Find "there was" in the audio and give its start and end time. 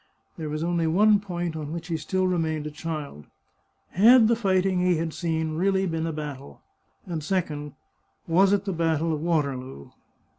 0.35-0.63